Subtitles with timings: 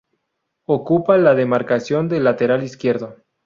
[0.65, 3.17] Ocupa la demarcación de lateral izquierdo.